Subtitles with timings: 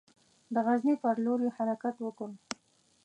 [0.53, 2.29] د غزني پر لور یې حرکت وکړ.